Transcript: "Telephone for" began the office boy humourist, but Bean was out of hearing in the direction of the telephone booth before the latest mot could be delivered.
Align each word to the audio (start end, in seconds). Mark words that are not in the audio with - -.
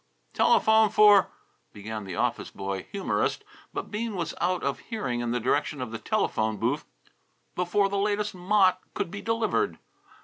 "Telephone 0.33 0.89
for" 0.89 1.27
began 1.73 2.05
the 2.05 2.15
office 2.15 2.49
boy 2.49 2.87
humourist, 2.91 3.43
but 3.71 3.91
Bean 3.91 4.15
was 4.15 4.33
out 4.41 4.63
of 4.63 4.79
hearing 4.79 5.19
in 5.19 5.29
the 5.29 5.39
direction 5.39 5.79
of 5.79 5.91
the 5.91 5.99
telephone 5.99 6.57
booth 6.57 6.85
before 7.53 7.87
the 7.87 7.99
latest 7.99 8.33
mot 8.33 8.81
could 8.95 9.11
be 9.11 9.21
delivered. 9.21 9.77